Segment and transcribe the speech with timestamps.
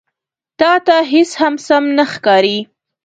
[0.59, 2.57] _تاته هېڅ هم سم نه ښکاري.